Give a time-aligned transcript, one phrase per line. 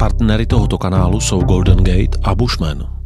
[0.00, 3.00] Partnery tohoto kanálu jsou Golden Gate a Bushman.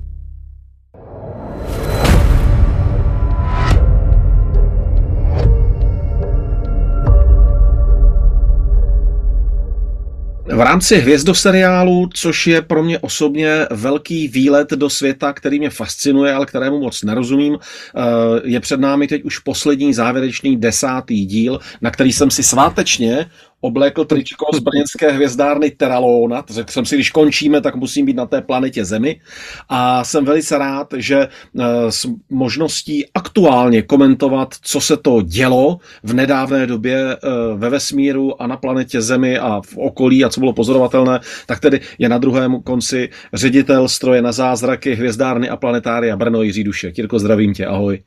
[10.46, 16.32] V rámci hvězdoseriálu, což je pro mě osobně velký výlet do světa, který mě fascinuje,
[16.32, 18.00] ale kterému moc nerozumím, eh,
[18.44, 23.26] je před námi teď už poslední závěrečný desátý díl, na který jsem si svátečně
[23.64, 26.44] oblékl tričko z brněnské hvězdárny Teralona.
[26.50, 29.20] Řekl jsem si, když končíme, tak musím být na té planetě Zemi.
[29.68, 36.14] A jsem velice rád, že eh, s možností aktuálně komentovat, co se to dělo v
[36.14, 40.52] nedávné době eh, ve vesmíru a na planetě Zemi a v okolí a co bylo
[40.52, 46.42] pozorovatelné, tak tedy je na druhém konci ředitel stroje na zázraky hvězdárny a planetária Brno
[46.42, 46.98] Jiří Dušek.
[46.98, 48.02] Jirko, zdravím tě, ahoj.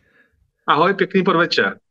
[0.67, 1.86] Ahoj, pěkný podvečer.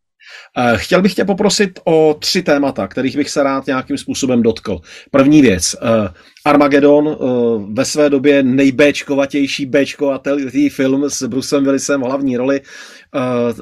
[0.58, 4.78] Eh, chtěl bych tě poprosit o tři témata, kterých bych se rád nějakým způsobem dotkl.
[5.10, 6.08] První věc, eh,
[6.44, 7.24] Armageddon, eh,
[7.72, 12.60] ve své době nejbéčkovatější béčkovatelý film s Brucem Willisem v hlavní roli,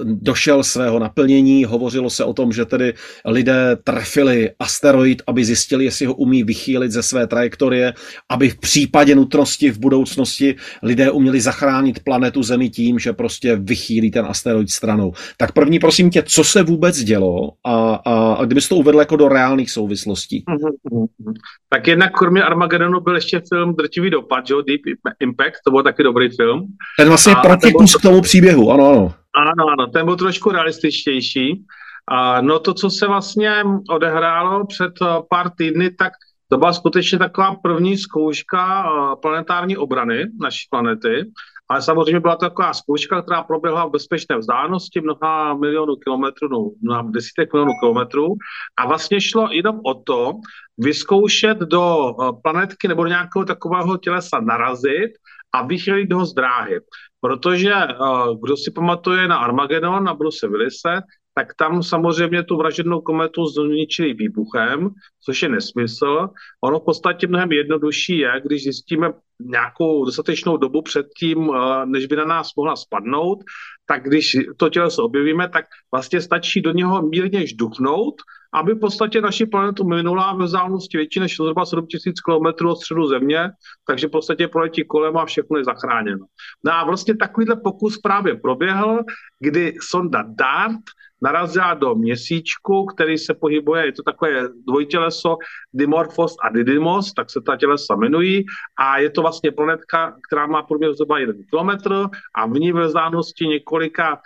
[0.05, 1.64] došel svého naplnění.
[1.64, 6.92] Hovořilo se o tom, že tedy lidé trefili asteroid, aby zjistili, jestli ho umí vychýlit
[6.92, 7.92] ze své trajektorie,
[8.30, 14.11] aby v případě nutnosti v budoucnosti lidé uměli zachránit planetu Zemi tím, že prostě vychýlí
[14.11, 15.12] ten asteroid stranou.
[15.36, 19.16] Tak první, prosím tě, co se vůbec dělo a, a, a kdybys to uvedl jako
[19.16, 20.44] do reálných souvislostí?
[20.47, 21.34] Mm-hmm.
[21.69, 24.62] Tak jednak kromě Armageddonu byl ještě film Drtivý dopad, jo?
[24.62, 24.80] Deep
[25.20, 26.66] Impact, to byl taky dobrý film.
[26.98, 29.14] Ten vlastně protikus k tomu příběhu, ano, ano.
[29.34, 31.64] Ano, ano, ten byl trošku realističtější.
[32.08, 36.12] A no to, co se vlastně odehrálo před eh, pár týdny, tak
[36.48, 41.24] to byla skutečně taková první zkouška eh, planetární obrany naší planety.
[41.69, 46.70] Ale samozřejmě byla to taková zkouška, která proběhla v bezpečné vzdálenosti mnoha milionů kilometrů, no,
[46.83, 48.34] mnoha desítek milionů kilometrů.
[48.79, 50.33] A vlastně šlo jenom o to,
[50.79, 55.12] vyzkoušet do eh, planetky nebo do nějakého takového tělesa narazit
[55.55, 56.81] a vychylit ho z dráhy.
[57.20, 61.01] Protože uh, kdo si pamatuje na Armageddon, na Bruce Willise,
[61.34, 64.90] tak tam samozřejmě tu vražednou kometu zničili výbuchem,
[65.24, 66.28] což je nesmysl.
[66.64, 71.56] Ono v podstatě mnohem jednodušší je, když zjistíme nějakou dostatečnou dobu před tím, uh,
[71.86, 73.39] než by na nás mohla spadnout,
[73.86, 78.14] tak když to těleso objevíme, tak vlastně stačí do něho mírně žduchnout
[78.55, 83.06] aby v podstatě naši planetu minula ve vzdálenosti větší než zhruba 7000 km od středu
[83.06, 83.50] Země,
[83.86, 86.27] takže v podstatě proletí kolem a všechno je zachráněno.
[86.64, 88.98] No a vlastně takovýhle pokus právě proběhl,
[89.40, 90.80] kdy sonda DART
[91.24, 95.36] narazila do měsíčku, který se pohybuje, je to takové dvojtěleso
[95.73, 98.45] Dimorphos a Didymos, tak se ta tělesa jmenují
[98.79, 101.92] a je to vlastně planetka, která má průměr zhruba 1 km
[102.35, 104.20] a v ní ve vzdálenosti několika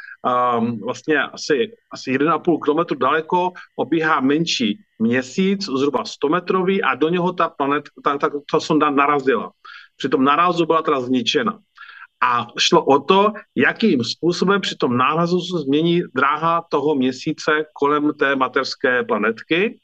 [0.59, 7.09] um, vlastně asi, asi 1,5 km daleko obíhá menší měsíc, zhruba 100 metrový a do
[7.09, 9.51] něho ta planetka, ta, ta, ta sonda narazila.
[9.97, 11.59] Při tom narazu byla teda zničena.
[12.23, 18.13] A šlo o to, jakým způsobem při tom nárazu se změní dráha toho měsíce kolem
[18.15, 19.79] té materské planetky.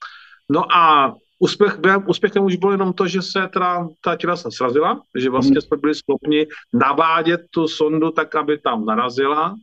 [0.50, 5.00] No a úspěch, úspěchem už bylo jenom to, že se teda ta těla se srazila,
[5.16, 9.54] že vlastně jsme byli schopni navádět tu sondu tak, aby tam narazila.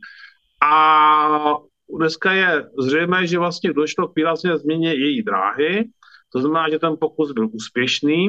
[0.64, 1.54] A
[1.98, 5.84] dneska je zřejmé, že vlastně došlo k výrazně změně její dráhy,
[6.32, 8.28] to znamená, že ten pokus byl úspěšný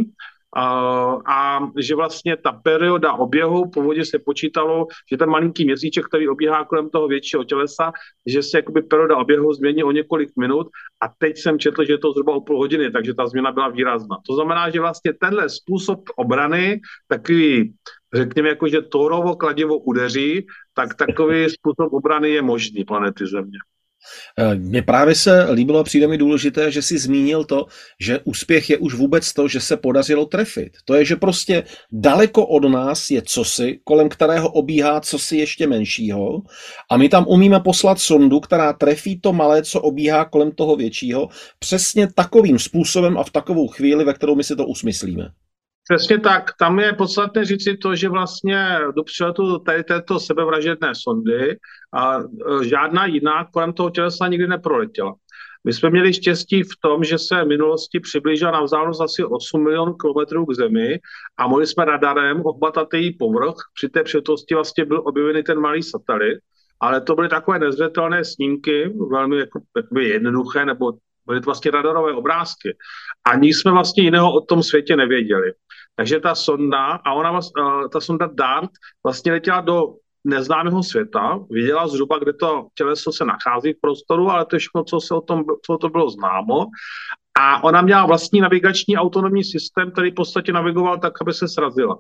[0.55, 6.65] a že vlastně ta perioda oběhu, původně se počítalo, že ten malinký měsíček, který obíhá
[6.65, 7.91] kolem toho většího tělesa,
[8.25, 10.67] že se jakoby perioda oběhu změní o několik minut
[11.01, 13.69] a teď jsem četl, že je to zhruba o půl hodiny, takže ta změna byla
[13.69, 14.17] výrazná.
[14.27, 17.73] To znamená, že vlastně tenhle způsob obrany, takový
[18.13, 23.57] řekněme jako, že Torovo kladivo udeří, tak takový způsob obrany je možný planety Země.
[24.37, 27.65] Eh, mně právě se líbilo a přijde mi důležité, že si zmínil to,
[27.99, 30.71] že úspěch je už vůbec to, že se podařilo trefit.
[30.85, 36.41] To je, že prostě daleko od nás je cosi, kolem kterého obíhá cosi ještě menšího
[36.91, 41.29] a my tam umíme poslat sondu, která trefí to malé, co obíhá kolem toho většího,
[41.59, 45.29] přesně takovým způsobem a v takovou chvíli, ve kterou my si to usmyslíme.
[45.89, 46.51] Přesně tak.
[46.59, 51.57] Tam je podstatné říci to, že vlastně do příletu tady této sebevražedné sondy
[51.93, 52.23] a e,
[52.65, 55.13] žádná jiná kolem toho tělesa nikdy neproletěla.
[55.63, 59.63] My jsme měli štěstí v tom, že se v minulosti přiblížila na vzdálenost asi 8
[59.63, 60.99] milionů kilometrů k Zemi
[61.37, 63.55] a mohli jsme radarem obmatat její povrch.
[63.73, 66.39] Při té příležitosti vlastně byl objevený ten malý satelit,
[66.79, 69.59] ale to byly takové nezřetelné snímky, velmi jako,
[69.99, 70.91] jednoduché, nebo
[71.27, 72.77] byly to vlastně radarové obrázky.
[73.25, 75.53] A nic jsme vlastně jiného o tom světě nevěděli.
[75.95, 78.69] Takže ta sonda, a ona, eh, ta sonda DART
[79.05, 79.83] vlastně letěla do
[80.23, 84.83] neznámého světa, viděla zhruba, kde to těleso se nachází v prostoru, ale to je všechno,
[84.83, 86.65] co, se o tom, co to bylo známo.
[87.39, 91.99] A ona měla vlastní navigační autonomní systém, který v podstatě navigoval tak, aby se srazila.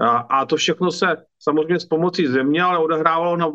[0.00, 3.48] A, a to všechno se samozřejmě s pomocí země, ale odehrávalo na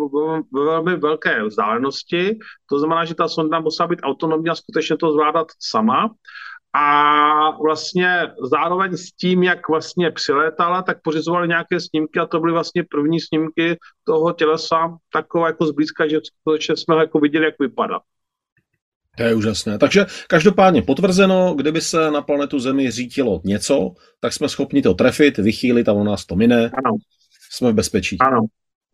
[0.53, 2.37] velmi velké vzdálenosti.
[2.69, 6.09] To znamená, že ta sonda musela být autonomní a skutečně to zvládat sama.
[6.75, 12.53] A vlastně zároveň s tím, jak vlastně přilétala, tak pořizovali nějaké snímky a to byly
[12.53, 17.55] vlastně první snímky toho tělesa takové jako zblízka, že skutečně jsme ho jako viděli, jak
[17.59, 17.99] vypadá.
[19.17, 19.77] To je úžasné.
[19.77, 25.37] Takže každopádně potvrzeno, kdyby se na planetu Zemi řítilo něco, tak jsme schopni to trefit,
[25.37, 26.71] vychýlit a u nás to mine.
[26.73, 26.95] Ano.
[27.51, 28.17] Jsme v bezpečí.
[28.19, 28.41] Ano.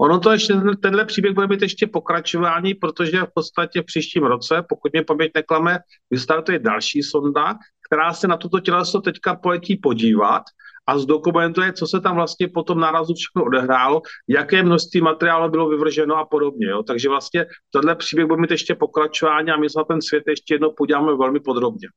[0.01, 4.63] Ono to ještě, tenhle příběh bude mít ještě pokračování, protože v podstatě v příštím roce,
[4.69, 5.80] pokud mě paměť neklame,
[6.10, 7.56] vystartuje další sonda,
[7.88, 10.44] která se na toto těleso teďka poletí podívat
[10.88, 15.69] a zdokumentuje, co se tam vlastně po tom nárazu všechno odehrálo, jaké množství materiálu bylo
[15.69, 16.68] vyvrženo a podobně.
[16.68, 16.84] Jo.
[16.84, 20.54] Takže vlastně tenhle příběh bude mít ještě pokračování a my se na ten svět ještě
[20.54, 21.88] jednou podíváme velmi podrobně.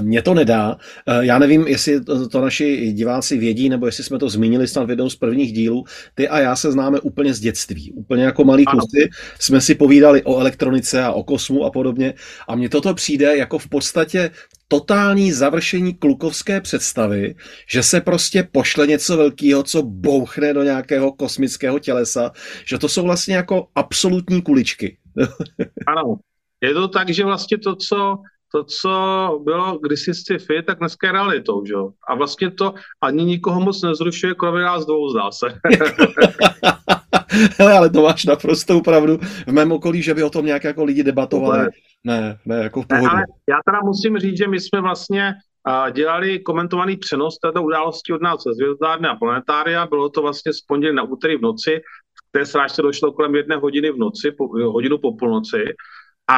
[0.00, 0.76] Mně to nedá.
[1.06, 4.90] Eh, já nevím, jestli to naši diváci vědí, nebo jestli jsme to zmínili snad v
[4.90, 5.84] jednom z prvních dílů.
[6.14, 7.92] Ty a já se známe úplně z dětství.
[7.92, 9.08] Úplně jako malí kluci
[9.40, 12.14] jsme si povídali o elektronice a o kosmu a podobně.
[12.48, 14.30] A mně toto přijde jako v podstatě
[14.68, 17.34] totální završení klukovské představy,
[17.68, 22.32] že se prostě pošle něco velkého, co bouchne do nějakého kosmického tělesa,
[22.64, 24.98] že to jsou vlastně jako absolutní kuličky.
[25.86, 26.16] ano.
[26.62, 28.16] Je to tak, že vlastně to, co
[28.54, 28.90] to, co
[29.44, 31.74] bylo kdysi sci-fi, tak dneska je realitou, že?
[32.08, 35.46] A vlastně to ani nikoho moc nezrušuje, kromě nás dvou, zdá se.
[37.58, 39.18] Hele, ale to máš naprostou pravdu.
[39.46, 41.68] V mém okolí, že by o tom nějak jako lidi debatovali.
[42.04, 43.06] Ne, ne, jako v pohodě.
[43.06, 45.34] Ne, ale já teda musím říct, že my jsme vlastně
[45.68, 49.86] uh, dělali komentovaný přenos této události od nás ze Zvězdárny a Planetária.
[49.86, 51.80] Bylo to vlastně z pondělí na úterý v noci.
[52.28, 55.64] V té srážce došlo kolem jedné hodiny v noci, po, hodinu po půlnoci.
[56.28, 56.36] A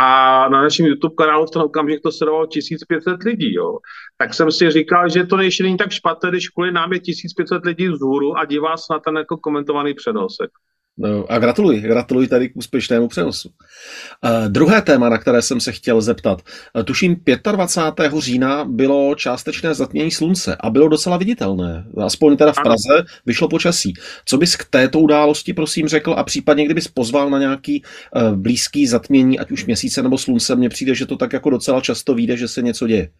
[0.49, 3.79] na našem YouTube kanálu v ten okamžik to sledovalo 1500 lidí, jo.
[4.17, 7.65] Tak jsem si říkal, že to ještě není tak špatné, když kvůli nám je 1500
[7.65, 10.51] lidí vzhůru a dívá se na ten jako komentovaný přenosek.
[10.99, 13.49] No, a gratuluji, gratuluji tady k úspěšnému přenosu.
[13.49, 16.43] Uh, druhé téma, na které jsem se chtěl zeptat.
[16.75, 17.17] Uh, tuším
[17.53, 18.13] 25.
[18.19, 21.87] října bylo částečné zatmění slunce a bylo docela viditelné.
[22.05, 23.95] Aspoň teda v Praze vyšlo počasí.
[24.25, 27.83] Co bys k této události prosím řekl a případně kdybys pozval na nějaký
[28.17, 31.81] uh, blízký zatmění, ať už měsíce nebo slunce, mně přijde, že to tak jako docela
[31.81, 33.11] často vyjde, že se něco děje.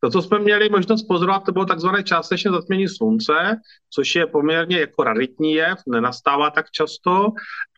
[0.00, 3.60] To, co jsme měli možnost pozorovat, to bylo takzvané částečné zatmění slunce,
[3.90, 7.28] což je poměrně jako raritní jev, nenastává tak často,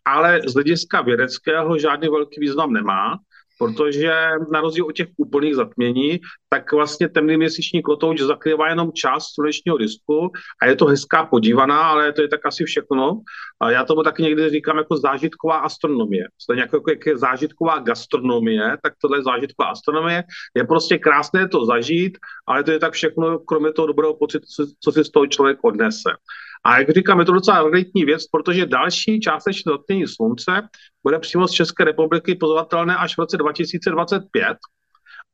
[0.05, 3.17] ale z hlediska vědeckého žádný velký význam nemá
[3.61, 4.13] protože
[4.51, 6.19] na rozdíl od těch úplných zatmění,
[6.49, 10.31] tak vlastně temný měsíční kotouč zakrývá jenom část slunečního disku
[10.61, 13.21] a je to hezká podívaná, ale to je tak asi všechno.
[13.61, 16.23] A já tomu taky někdy říkám jako zážitková astronomie.
[16.41, 20.23] Stejně jako, jako je zážitková gastronomie, tak tohle je zážitková astronomie.
[20.55, 22.17] Je prostě krásné to zažít,
[22.47, 24.45] ale to je tak všechno, kromě toho dobrého pocitu,
[24.83, 26.09] co si z toho člověk odnese.
[26.63, 30.51] A jak říkám, je to docela realitní věc, protože další částečné zatmění slunce
[31.03, 34.57] bude přímo z České republiky pozorovatelné až v roce 2025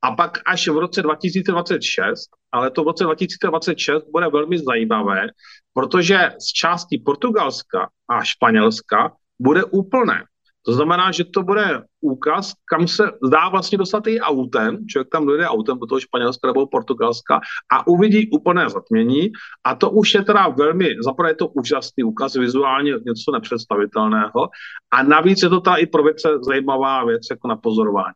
[0.02, 5.28] a pak až v roce 2026, ale to v roce 2026 bude velmi zajímavé,
[5.74, 10.24] protože z části Portugalska a Španělska bude úplné.
[10.68, 15.26] To znamená, že to bude úkaz, kam se dá vlastně dostat i autem, člověk tam
[15.26, 17.40] dojde autem do toho Španělska nebo Portugalska
[17.72, 19.32] a uvidí úplné zatmění.
[19.64, 24.50] A to už je teda velmi, zaprvé je to úžasný úkaz, vizuálně něco nepředstavitelného.
[24.92, 28.14] A navíc je to ta i pro věce zajímavá věc jako na pozorování.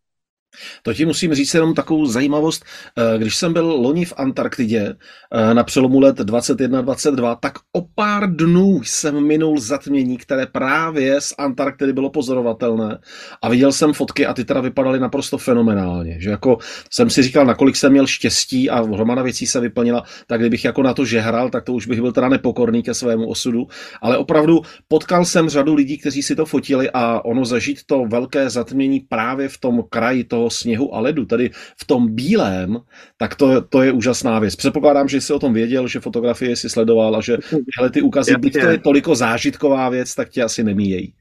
[0.84, 2.66] To ti musím říct jenom takovou zajímavost.
[2.98, 4.96] Eh, když jsem byl loni v Antarktidě
[5.34, 11.34] eh, na přelomu let 21-22, tak o pár dnů jsem minul zatmění, které právě z
[11.38, 12.98] Antarktidy bylo pozorovatelné.
[13.42, 16.22] A viděl jsem fotky a ty teda vypadaly naprosto fenomenálně.
[16.22, 16.58] Že jako
[16.90, 20.84] jsem si říkal, nakolik jsem měl štěstí a hromada věcí se vyplnila, tak kdybych jako
[20.84, 23.68] na to žehral, tak to už bych byl teda nepokorný ke svému osudu.
[24.02, 28.50] Ale opravdu potkal jsem řadu lidí, kteří si to fotili a ono zažít to velké
[28.50, 32.80] zatmění právě v tom kraji toho toho sněhu a ledu, tady v tom bílém,
[33.18, 34.56] tak to, to je úžasná věc.
[34.56, 37.38] Předpokládám, že jsi o tom věděl, že fotografie si sledoval a že
[37.76, 41.14] tyhle ty úkazy, byť to je toliko zážitková věc, tak tě asi nemíjejí.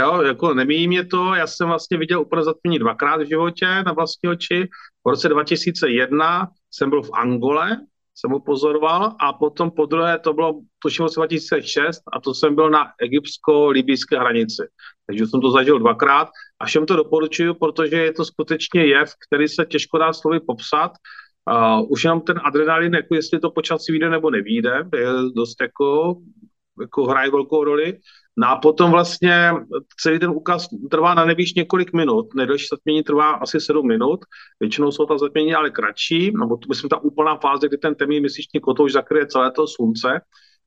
[0.00, 3.92] Jo, jako nemíjí mě to, já jsem vlastně viděl úplně zatmění dvakrát v životě na
[3.92, 4.68] vlastní oči.
[5.06, 7.76] V roce 2001 jsem byl v Angole,
[8.20, 12.70] jsem ho pozoroval a potom po druhé to bylo tuším 2006 a to jsem byl
[12.70, 14.62] na egyptsko-libijské hranici.
[15.06, 16.28] Takže jsem to zažil dvakrát
[16.60, 20.92] a všem to doporučuju, protože je to skutečně jev, který se těžko dá slovy popsat.
[21.50, 26.16] Uh, už jenom ten adrenalin, jako jestli to počasí vyjde nebo nevíde, je dost jako,
[26.80, 27.98] jako hraje velkou roli.
[28.36, 29.52] No a potom vlastně
[30.00, 32.34] celý ten úkaz trvá na nejvíc několik minut.
[32.34, 34.20] Nejdelší zatmění trvá asi 7 minut.
[34.60, 38.20] Většinou jsou ta zatmění ale kratší, nebo to myslím ta úplná fáze, kdy ten temný
[38.20, 40.20] měsíční kotouč zakryje celé to slunce.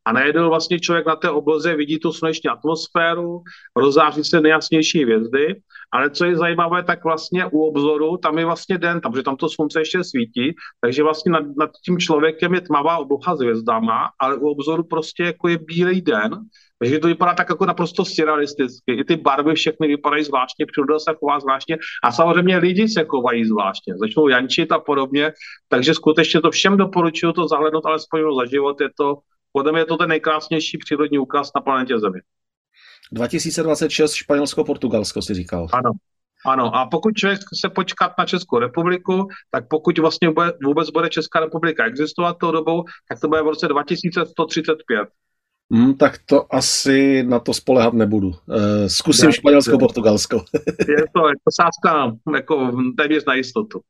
[0.05, 3.43] A najednou vlastně člověk na té obloze vidí tu sluneční atmosféru,
[3.75, 5.55] rozzáří se nejasnější hvězdy,
[5.93, 9.35] ale co je zajímavé, tak vlastně u obzoru tam je vlastně den, tam, že tam
[9.35, 14.09] to slunce ještě svítí, takže vlastně nad, nad tím člověkem je tmavá obloha s hvězdama,
[14.19, 16.31] ale u obzoru prostě jako je bílej den,
[16.79, 18.93] takže to vypadá tak jako naprosto surrealisticky.
[18.93, 23.45] I ty barvy všechny vypadají zvláštně, příroda se chová zvláštně a samozřejmě lidi se chovají
[23.45, 23.93] zvláštně.
[23.97, 25.31] Začnou jančit a podobně,
[25.69, 28.81] takže skutečně to všem doporučuju to zahlednout alespoň za život.
[28.81, 29.17] Je to,
[29.53, 32.19] podle mě je to ten nejkrásnější přírodní úkaz na planetě Zemi.
[33.11, 35.67] 2026 Španělsko-Portugalsko si říkal.
[35.73, 35.91] Ano,
[36.45, 41.09] ano, a pokud člověk se počkat na Českou republiku, tak pokud vlastně bude, vůbec bude
[41.09, 45.09] Česká republika existovat tou dobou, tak to bude v roce 2135.
[45.71, 48.27] Hmm, tak to asi na to spolehat nebudu.
[48.27, 48.35] Uh,
[48.87, 50.35] zkusím Španělsko-Portugalsko.
[50.89, 53.81] je to jako sázka jako téměř na jistotu.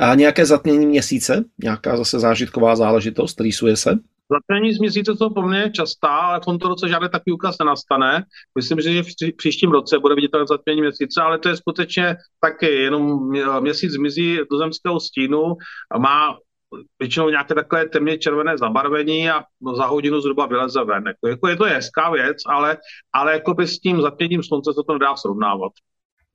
[0.00, 1.44] A nějaké zatmění měsíce?
[1.62, 3.40] Nějaká zase zážitková záležitost?
[3.40, 3.98] Rýsuje se?
[4.32, 8.24] Zatmění z měsíce jsou poměrně častá, ale v tomto roce žádný takový úkaz nenastane.
[8.58, 13.30] Myslím, že v příštím roce bude vidět zatmění měsíce, ale to je skutečně taky jenom
[13.60, 15.56] měsíc zmizí do zemského stínu
[15.92, 16.38] a má
[16.98, 19.42] většinou nějaké takové temně červené zabarvení a
[19.76, 21.04] za hodinu zhruba vyleze ven.
[21.06, 22.76] Jako, jako je to hezká věc, ale,
[23.12, 25.72] ale jako by s tím zatměním slunce se to nedá srovnávat.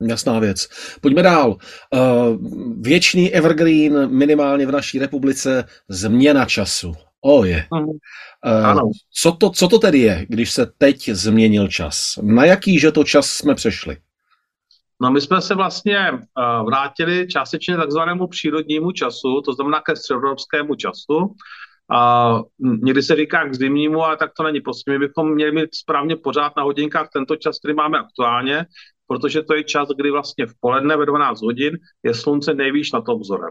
[0.02, 0.68] Jasná věc.
[1.00, 1.50] Pojďme dál.
[1.50, 1.58] Uh,
[2.80, 6.92] věčný evergreen minimálně v naší republice změna času.
[7.26, 7.66] O je.
[7.70, 8.90] Uh, ano.
[9.12, 12.18] Co, to, co to tedy je, když se teď změnil čas?
[12.22, 13.96] Na jaký že to čas jsme přešli?
[15.02, 20.74] No my jsme se vlastně uh, vrátili částečně takzvanému přírodnímu času, to znamená ke středoevropskému
[20.74, 21.16] času.
[21.16, 24.60] Uh, někdy se říká k zimnímu, ale tak to není.
[24.60, 28.66] Prostě my bychom měli mít správně pořád na hodinkách tento čas, který máme aktuálně,
[29.06, 33.08] protože to je čas, kdy vlastně v poledne ve 12 hodin je slunce nejvýš nad
[33.08, 33.50] obzorem.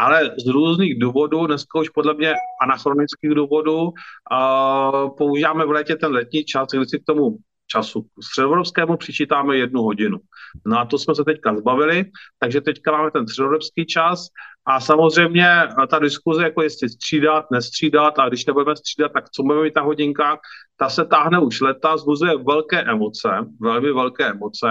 [0.00, 6.12] Ale z různých důvodů, dneska už podle mě anachronických důvodů, uh, používáme v létě ten
[6.12, 8.06] letní čas, kdy si k tomu času.
[8.22, 10.18] Středoevropskému přičítáme jednu hodinu.
[10.66, 12.04] No a to jsme se teďka zbavili,
[12.38, 14.26] takže teďka máme ten středoevropský čas
[14.66, 15.46] a samozřejmě
[15.90, 19.82] ta diskuze, jako jestli střídat, nestřídat a když nebudeme střídat, tak co budeme mít na
[19.82, 20.38] hodinkách,
[20.76, 23.28] ta se táhne už leta, zbuzuje velké emoce,
[23.60, 24.66] velmi velké emoce.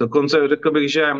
[0.00, 1.14] Dokonce řekl bych, že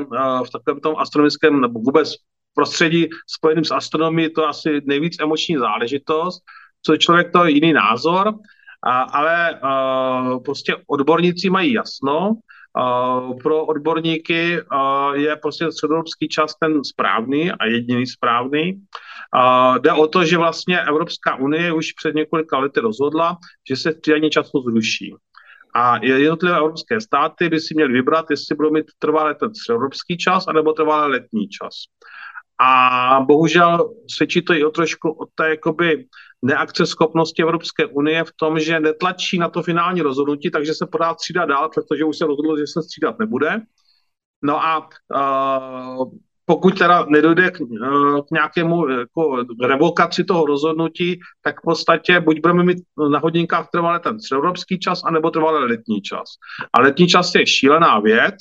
[0.46, 2.14] v takovém tom astronomickém nebo vůbec
[2.56, 6.42] prostředí spojeným s astronomií to asi nejvíc emoční záležitost,
[6.82, 8.34] co člověk to jiný názor,
[8.82, 12.32] a, ale a, prostě odborníci mají jasno,
[12.76, 18.82] a, pro odborníky a, je prostě středoevropský čas ten správný a jediný správný.
[19.34, 23.36] A, jde o to, že vlastně Evropská unie už před několika lety rozhodla,
[23.68, 25.14] že se střídání času zruší.
[25.74, 30.48] A jednotlivé evropské státy by si měly vybrat, jestli budou mít trvalé ten středoevropský čas,
[30.48, 31.74] anebo trvalé letní čas.
[32.60, 36.06] A bohužel svědčí to i o trošku o té jakoby
[36.42, 41.48] neakceschopnosti Evropské unie v tom, že netlačí na to finální rozhodnutí, takže se podá střídat
[41.48, 43.60] dál, protože už se rozhodlo, že se střídat nebude.
[44.42, 44.88] No a
[45.98, 46.10] uh,
[46.44, 52.40] pokud teda nedojde k, uh, k nějakému jako, revokaci toho rozhodnutí, tak v podstatě buď
[52.40, 52.78] budeme mít
[53.10, 56.28] na hodinkách trvalé ten středoevropský čas, anebo trvalé letní čas.
[56.72, 58.34] A letní čas je šílená věc,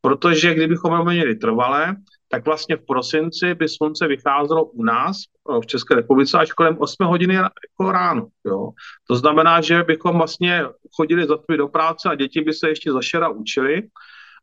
[0.00, 1.96] protože kdybychom ho měli trvalé,
[2.32, 6.76] tak vlastně v prosinci by slunce vycházelo u nás eh, v České republice až kolem
[6.78, 8.28] 8 hodiny jako ráno.
[8.44, 8.70] Jo.
[9.08, 10.64] To znamená, že bychom vlastně
[10.96, 13.82] chodili za do práce a děti by se ještě zašera učili.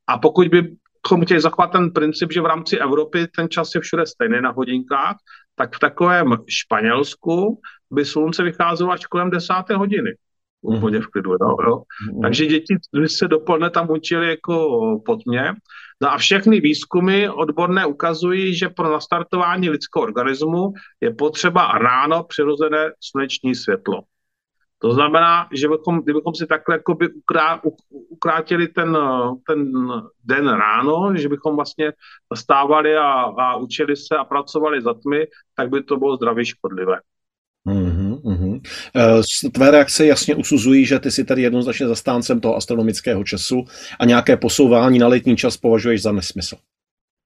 [0.07, 4.05] A pokud bychom chtěli zachovat ten princip, že v rámci Evropy ten čas je všude
[4.05, 5.15] stejný na hodinkách,
[5.55, 10.13] tak v takovém Španělsku by slunce vycházelo až kolem desáté hodiny
[10.61, 11.31] úplně v klidu.
[11.31, 11.83] Jo, jo.
[12.13, 12.21] Mm.
[12.21, 14.55] Takže děti se dopoledne tam učili jako
[15.05, 15.53] pod mě.
[16.01, 22.91] No a všechny výzkumy odborné ukazují, že pro nastartování lidského organismu je potřeba ráno přirozené
[22.99, 24.03] sluneční světlo.
[24.81, 28.97] To znamená, že bychom, kdybychom si takhle jakoby ukrá, ukrátili ten,
[29.47, 29.71] ten
[30.23, 31.93] den ráno, že bychom vlastně
[32.35, 36.99] stávali a, a učili se a pracovali za tmy, tak by to bylo zdraví škodlivé.
[38.95, 39.51] Mm-hmm.
[39.51, 43.65] Tvé reakce jasně usuzují, že ty jsi tady jednoznačně zastáncem toho astronomického času
[43.99, 46.55] a nějaké posouvání na letní čas považuješ za nesmysl.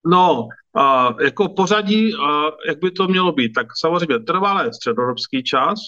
[0.06, 2.20] No, uh, jako pořadí, uh,
[2.68, 5.80] jak by to mělo být, tak samozřejmě trvalé středoevropský čas,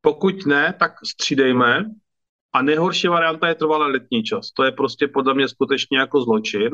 [0.00, 1.84] pokud ne, tak střídejme
[2.52, 4.50] a nejhorší varianta je trvalé letní čas.
[4.56, 6.70] To je prostě podle mě skutečně jako zločin.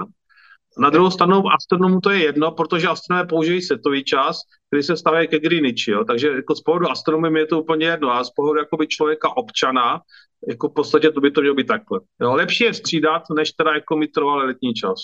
[0.79, 4.41] Na druhou stranu astronomů to je jedno, protože astronomé použijí světový čas,
[4.71, 6.05] který se staví ke Greenwichi, jo.
[6.05, 10.01] takže jako z pohledu astronomie je to úplně jedno, a z pohledu jakoby člověka občana,
[10.49, 12.01] jako v podstatě to by to mělo být takhle.
[12.21, 12.35] Jo.
[12.35, 14.95] Lepší je střídat, než teda jako mít trvalý letní čas.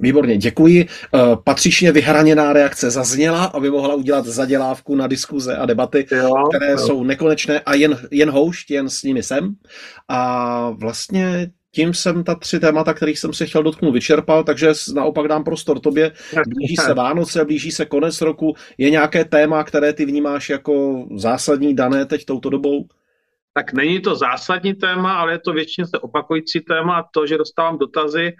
[0.00, 0.86] Výborně, děkuji.
[1.14, 6.70] Eh, patřičně vyhraněná reakce zazněla, aby mohla udělat zadělávku na diskuze a debaty, jo, které
[6.70, 6.78] jo.
[6.78, 9.54] jsou nekonečné a jen, jen houšť, jen s nimi jsem.
[10.08, 15.28] A vlastně tím jsem ta tři témata, kterých jsem se chtěl dotknout, vyčerpal, takže naopak
[15.28, 16.12] dám prostor tobě.
[16.48, 18.54] Blíží se Vánoce, blíží se konec roku.
[18.78, 22.86] Je nějaké téma, které ty vnímáš jako zásadní dané teď touto dobou?
[23.54, 27.78] Tak není to zásadní téma, ale je to většině se opakující téma, to, že dostávám
[27.78, 28.32] dotazy,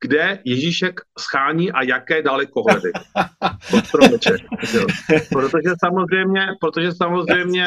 [0.00, 2.92] kde Ježíšek schání a jaké dalekohledy.
[5.32, 7.66] protože samozřejmě, protože samozřejmě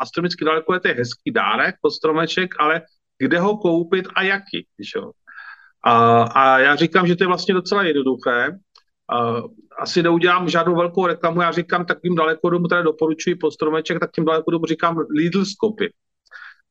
[0.00, 2.82] astronomický dalekohled je hezký dárek, stromeček, ale
[3.22, 4.66] kde ho koupit a jaký.
[4.96, 5.10] Jo?
[5.84, 8.58] A, a já říkám, že to je vlastně docela jednoduché.
[9.10, 9.42] A,
[9.78, 14.24] asi neudělám žádnou velkou reklamu, já říkám takovým dalekodomu, které doporučuji po stromeček, tak tím
[14.24, 15.92] dalekodomu říkám Lidl skopy.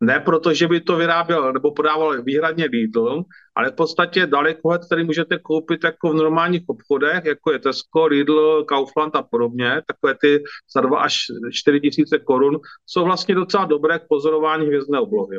[0.03, 3.24] Ne proto, že by to vyráběl nebo podával výhradně Lidl,
[3.55, 8.63] ale v podstatě dalekohled, který můžete koupit jako v normálních obchodech, jako je Tesco, Lidl,
[8.63, 10.43] Kaufland a podobně, takové ty
[10.75, 15.38] za 2 až 4 tisíce korun, jsou vlastně docela dobré k pozorování hvězdné oblohy.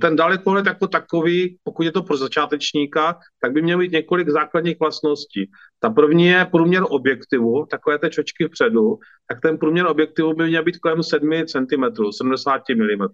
[0.00, 4.80] Ten dalekohled jako takový, pokud je to pro začátečníka, tak by měl mít několik základních
[4.80, 5.50] vlastností.
[5.80, 8.98] Ta první je průměr objektivu, takové té čočky vpředu,
[9.28, 11.84] tak ten průměr objektivu by měl být kolem 7 cm,
[12.16, 13.06] 70 mm.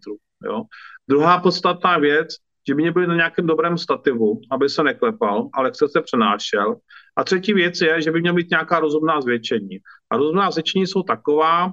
[0.44, 0.62] Jo.
[1.08, 2.28] Druhá podstatná věc,
[2.68, 6.76] že by mě byli na nějakém dobrém stativu, aby se neklepal, ale chce se přenášel.
[7.16, 9.78] A třetí věc je, že by měl být nějaká rozumná zvětšení.
[10.10, 11.72] A rozumná zvětšení jsou taková,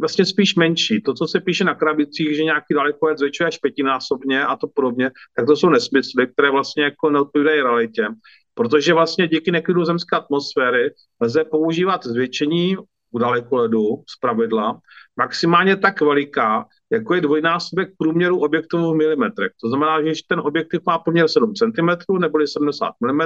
[0.00, 1.02] vlastně spíš menší.
[1.02, 5.10] To, co se píše na krabicích, že nějaký dalekohled zvětšuje až pětinásobně a to podobně,
[5.36, 8.06] tak to jsou nesmysly, které vlastně jako neodpovídají realitě.
[8.54, 12.76] Protože vlastně díky neklidu zemské atmosféry lze používat zvětšení
[13.10, 14.80] u dalekoledu z pravidla
[15.16, 19.52] maximálně tak veliká, jako je dvojnásobek průměru objektu v milimetrech.
[19.62, 23.20] To znamená, že když ten objektiv má poměr 7 cm nebo 70 mm,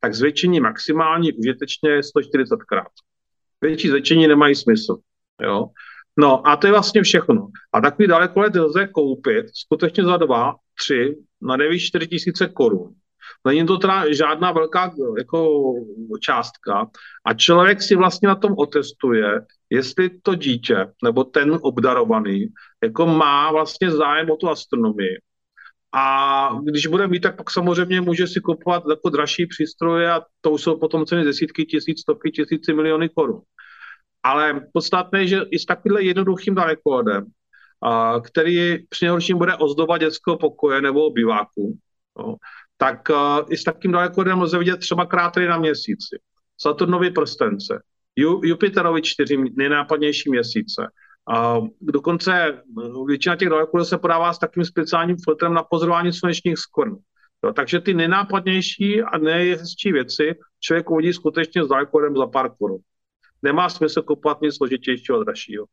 [0.00, 2.92] tak zvětšení maximální užitečně je 140 krát.
[3.60, 4.96] Větší zvětšení nemají smysl.
[5.44, 5.66] Jo?
[6.18, 7.48] No a to je vlastně všechno.
[7.72, 12.94] A takový dalekohled lze koupit skutečně za dva, tři, na 9-4 tisíce korun.
[13.46, 15.72] Není to teda žádná velká jako,
[16.20, 16.90] částka
[17.26, 22.46] a člověk si vlastně na tom otestuje, jestli to dítě nebo ten obdarovaný
[22.82, 25.18] jako má vlastně zájem o tu astronomii.
[25.94, 30.50] A když bude mít, tak pak samozřejmě může si kupovat jako dražší přístroje a to
[30.50, 33.40] už jsou potom ceny desítky tisíc, stovky tisíci miliony korun.
[34.22, 37.26] Ale podstatné je, že i s takovýmhle jednoduchým dalekohodem,
[38.24, 41.78] který při nejhorším bude ozdoba dětského pokoje nebo obyváku,
[42.18, 42.36] no,
[42.76, 43.08] tak
[43.50, 46.18] i s takým dalekohodem lze vidět třeba krátery na měsíci,
[46.60, 47.82] Saturnovi prstence,
[48.16, 50.86] Jupiterovi čtyři nejnápadnější měsíce.
[51.34, 52.62] A dokonce
[53.06, 56.96] většina těch dalekohodů se podává s takým speciálním filtrem na pozorování slunečních skvrn.
[57.54, 62.78] Takže ty nejnápadnější a nejhezčí věci člověk uvidí skutečně s dalekohodem za pár korun
[63.42, 65.66] nemá smysl kupovat nic složitějšího a dražšího.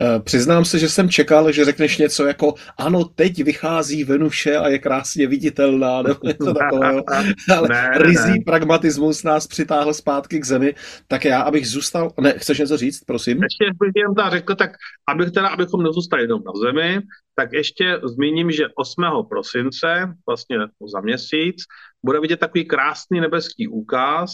[0.00, 4.68] Eh, přiznám se, že jsem čekal, že řekneš něco jako ano, teď vychází Venuše a
[4.68, 7.04] je krásně viditelná, nebo něco takového,
[7.56, 8.44] ale ne, rizí ne.
[8.46, 10.74] pragmatismus nás přitáhl zpátky k zemi,
[11.08, 13.42] tak já, abych zůstal, ne, chceš něco říct, prosím?
[13.42, 14.70] Ještě bych jen tak řekl, tak
[15.08, 17.00] abych teda, abychom nezůstali jenom na zemi,
[17.34, 19.04] tak ještě zmíním, že 8.
[19.28, 20.56] prosince, vlastně
[20.92, 21.56] za měsíc,
[22.04, 24.32] bude vidět takový krásný nebeský úkaz,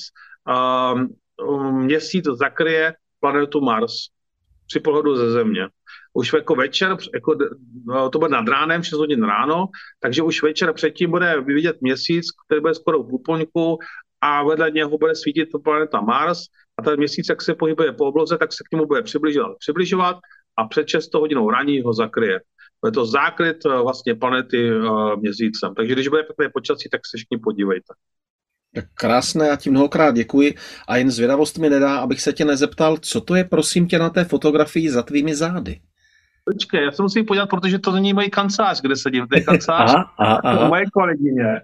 [0.95, 1.09] um,
[1.71, 3.93] měsíc zakryje planetu Mars
[4.67, 5.69] při pohledu ze Země.
[6.13, 7.37] Už jako večer, jako,
[7.87, 9.67] no, to bude nad ránem, 6 hodin ráno,
[10.01, 13.79] takže už večer předtím bude vidět měsíc, který bude skoro v úplňku
[14.21, 16.39] a vedle něho bude svítit planeta Mars
[16.79, 20.17] a ten měsíc, jak se pohybuje po obloze, tak se k němu bude přibližovat, přibližovat
[20.57, 22.41] a před 6 hodinou raní ho zakryje.
[22.87, 25.75] Je to zákryt eh, vlastně planety uh, měsícem.
[25.75, 27.95] Takže když bude pěkné počasí, tak se všichni podívejte.
[28.75, 30.55] Tak krásné, já ti mnohokrát děkuji
[30.89, 34.11] a jen zvědavost mi nedá, abych se tě nezeptal, co to je prosím tě na
[34.11, 35.81] té fotografii za tvými zády?
[36.45, 39.27] Počkej, já se musím podívat, protože to není můj kancelář, kde sedím.
[39.29, 40.69] To je kancelář aha, aha, aha.
[40.69, 41.61] moje kolegyně.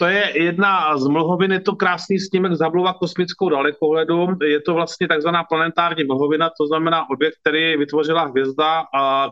[0.00, 4.28] To je jedna z mlhovin, je to krásný snímek z Hubbleova kosmickou dalekohledu.
[4.44, 9.30] Je to vlastně takzvaná planetární mlhovina, to znamená objekt, který vytvořila hvězda a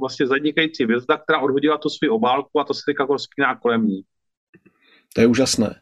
[0.00, 4.02] vlastně zanikající hvězda, která odhodila tu svou obálku a to se teďka rozpíná kolem ní.
[5.12, 5.74] To je úžasné.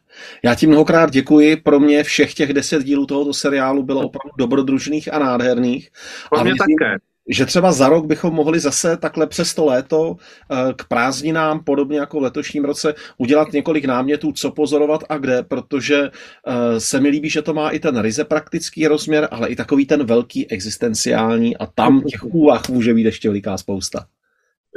[0.43, 1.55] Já ti mnohokrát děkuji.
[1.55, 5.89] Pro mě všech těch deset dílů tohoto seriálu bylo opravdu dobrodružných a nádherných.
[6.29, 6.97] Pro a mě věřím, také.
[7.29, 10.15] že třeba za rok bychom mohli zase takhle přes to léto
[10.51, 15.43] eh, k prázdninám, podobně jako v letošním roce, udělat několik námětů, co pozorovat a kde,
[15.43, 19.55] protože eh, se mi líbí, že to má i ten ryze praktický rozměr, ale i
[19.55, 24.05] takový ten velký existenciální a tam těch úvah může být ještě veliká spousta.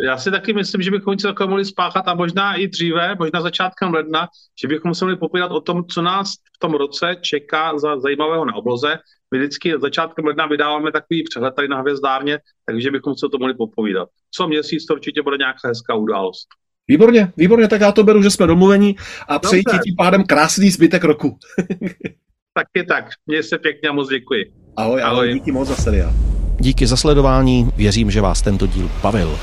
[0.02, 3.40] Já si taky myslím, že bychom něco takového mohli spáchat a možná i dříve, možná
[3.40, 4.28] začátkem ledna,
[4.62, 8.44] že bychom se mohli popovídat o tom, co nás v tom roce čeká za zajímavého
[8.44, 8.98] na obloze,
[9.34, 13.40] my vždycky začátkem ledna vydáváme takový přehled tady na hvězdárně, takže bychom se o tom
[13.40, 14.08] mohli popovídat.
[14.30, 16.46] Co měsíc to určitě bude nějaká hezká událost.
[16.88, 18.94] Výborně, výborně, tak já to beru, že jsme domluveni
[19.28, 21.38] a přeji ti tím pádem krásný zbytek roku.
[22.54, 24.52] tak je tak, měj se pěkně a moc děkuji.
[24.76, 25.34] Ahoj, ahoj, ahoj.
[25.34, 26.12] díky moc za seriál.
[26.60, 29.38] Díky za sledování, věřím, že vás tento díl bavil.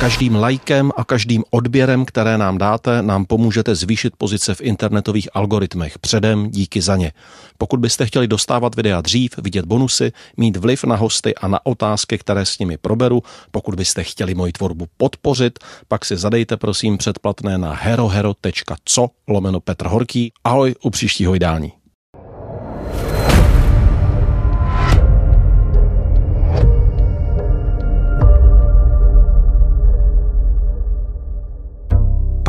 [0.00, 5.98] Každým lajkem a každým odběrem, které nám dáte, nám pomůžete zvýšit pozice v internetových algoritmech.
[5.98, 7.12] Předem díky za ně.
[7.58, 12.18] Pokud byste chtěli dostávat videa dřív, vidět bonusy, mít vliv na hosty a na otázky,
[12.18, 15.58] které s nimi proberu, pokud byste chtěli moji tvorbu podpořit,
[15.88, 20.32] pak si zadejte prosím předplatné na herohero.co lomeno Petr Horký.
[20.44, 21.79] Ahoj u příštího vydání.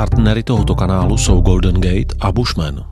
[0.01, 2.85] Partnery tohoto kanálu jsou Golden Gate a Bushman.